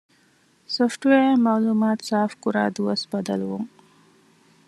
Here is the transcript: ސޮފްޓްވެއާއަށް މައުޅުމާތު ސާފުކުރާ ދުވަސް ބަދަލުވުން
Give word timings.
ސޮފްޓްވެއާއަށް 0.75 1.43
މައުޅުމާތު 1.45 2.03
ސާފުކުރާ 2.09 2.61
ދުވަސް 2.75 3.05
ބަދަލުވުން 3.11 3.69